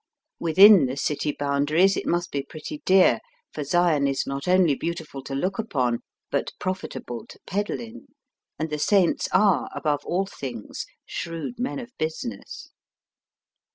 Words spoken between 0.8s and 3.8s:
the city boundaries it must be pretty dear, for